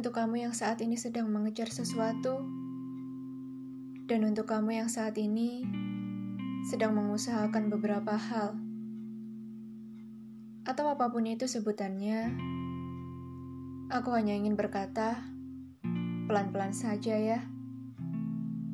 [0.00, 2.40] untuk kamu yang saat ini sedang mengejar sesuatu,
[4.08, 5.60] dan untuk kamu yang saat ini
[6.64, 8.56] sedang mengusahakan beberapa hal,
[10.64, 12.32] atau apa pun itu sebutannya.
[13.92, 15.20] Aku hanya ingin berkata,
[16.24, 17.44] pelan-pelan saja ya.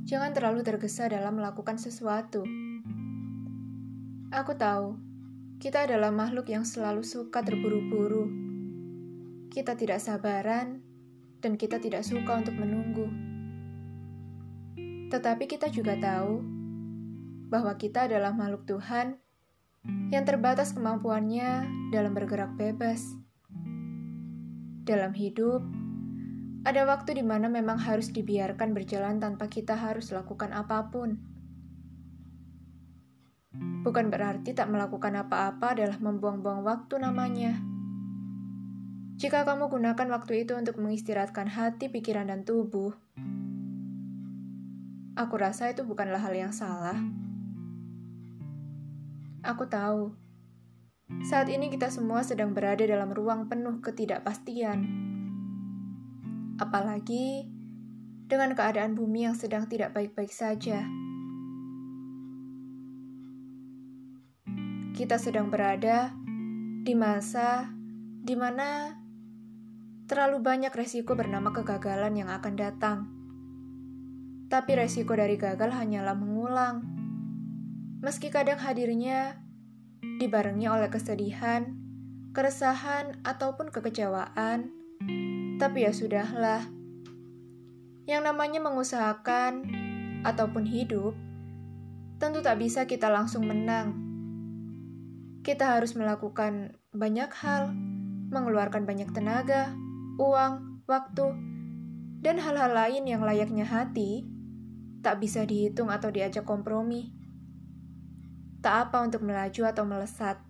[0.07, 2.47] Jangan terlalu tergesa dalam melakukan sesuatu.
[4.31, 4.95] Aku tahu,
[5.59, 8.31] kita adalah makhluk yang selalu suka terburu-buru.
[9.51, 10.87] Kita tidak sabaran,
[11.41, 13.09] dan kita tidak suka untuk menunggu.
[15.13, 16.43] Tetapi kita juga tahu
[17.47, 19.17] bahwa kita adalah makhluk Tuhan
[20.11, 23.15] yang terbatas kemampuannya dalam bergerak bebas.
[24.87, 25.63] Dalam hidup,
[26.67, 31.15] ada waktu di mana memang harus dibiarkan berjalan tanpa kita harus lakukan apa pun.
[33.87, 37.76] Bukan berarti tak melakukan apa-apa adalah membuang-buang waktu namanya.
[39.17, 42.93] Jika kamu gunakan waktu itu untuk mengistirahatkan hati, pikiran, dan tubuh,
[45.17, 47.01] aku rasa itu bukanlah hal yang salah.
[49.41, 50.13] Aku tahu,
[51.25, 54.85] saat ini kita semua sedang berada dalam ruang penuh ketidakpastian.
[56.61, 57.49] Apalagi
[58.29, 60.85] dengan keadaan bumi yang sedang tidak baik-baik saja.
[64.97, 66.09] kita sedang berada
[66.81, 67.69] di masa
[68.25, 68.97] di mana
[70.07, 72.99] terlalu banyak resiko bernama kegagalan yang akan datang.
[74.47, 76.87] Tapi resiko dari gagal hanyalah mengulang.
[78.03, 79.43] Meski kadang hadirnya
[80.23, 81.75] dibarengi oleh kesedihan,
[82.31, 84.71] keresahan, ataupun kekecewaan,
[85.59, 86.63] tapi ya sudahlah.
[88.07, 89.67] Yang namanya mengusahakan
[90.23, 91.19] ataupun hidup,
[92.23, 94.07] tentu tak bisa kita langsung menang
[95.47, 97.71] kita harus melakukan banyak hal,
[98.35, 99.79] mengeluarkan banyak tenaga,
[100.17, 101.27] uang, waktu,
[102.25, 104.25] dan hal-hal lain yang layaknya hati
[105.05, 107.15] tak bisa dihitung atau diajak kompromi.
[108.65, 110.43] Tak apa untuk melaju atau melesat,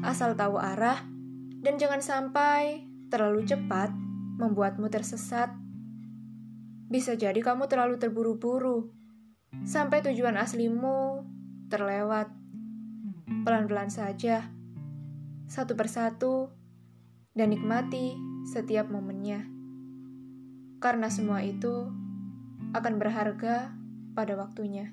[0.00, 1.04] asal tahu arah
[1.60, 3.92] dan jangan sampai terlalu cepat
[4.40, 5.52] membuatmu tersesat.
[6.88, 8.88] Bisa jadi kamu terlalu terburu-buru
[9.66, 11.26] sampai tujuan aslimu
[11.68, 12.32] terlewat
[13.44, 14.48] pelan-pelan saja,
[15.44, 16.48] satu persatu,
[17.36, 19.48] dan nikmati setiap momennya.
[20.78, 21.88] Karena semua itu
[22.76, 23.72] akan berharga
[24.12, 24.92] pada waktunya.